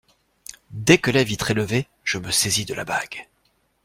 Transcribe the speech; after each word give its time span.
Dès 0.71 0.97
que 0.97 1.11
la 1.11 1.23
vitre 1.23 1.51
est 1.51 1.53
levée, 1.53 1.87
je 2.03 2.17
me 2.17 2.31
saisis 2.31 2.65
de 2.65 2.73
la 2.73 2.85
bague. 2.85 3.29